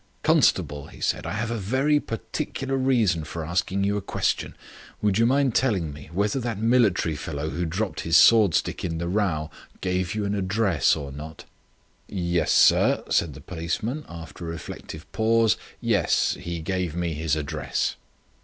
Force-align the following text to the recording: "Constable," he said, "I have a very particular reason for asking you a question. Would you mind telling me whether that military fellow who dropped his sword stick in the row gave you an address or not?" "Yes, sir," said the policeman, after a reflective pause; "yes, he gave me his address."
"Constable," 0.23 0.87
he 0.87 0.99
said, 0.99 1.27
"I 1.27 1.33
have 1.33 1.51
a 1.51 1.59
very 1.59 1.99
particular 1.99 2.75
reason 2.75 3.23
for 3.23 3.45
asking 3.45 3.83
you 3.83 3.97
a 3.97 4.01
question. 4.01 4.55
Would 4.99 5.19
you 5.19 5.27
mind 5.27 5.53
telling 5.53 5.93
me 5.93 6.09
whether 6.11 6.39
that 6.39 6.57
military 6.57 7.15
fellow 7.15 7.51
who 7.51 7.67
dropped 7.67 7.99
his 7.99 8.17
sword 8.17 8.55
stick 8.55 8.83
in 8.83 8.97
the 8.97 9.07
row 9.07 9.51
gave 9.79 10.15
you 10.15 10.25
an 10.25 10.33
address 10.33 10.95
or 10.95 11.11
not?" 11.11 11.45
"Yes, 12.07 12.51
sir," 12.51 13.03
said 13.11 13.35
the 13.35 13.41
policeman, 13.41 14.03
after 14.09 14.43
a 14.43 14.49
reflective 14.49 15.05
pause; 15.11 15.55
"yes, 15.79 16.35
he 16.39 16.61
gave 16.61 16.95
me 16.95 17.13
his 17.13 17.35
address." 17.35 17.95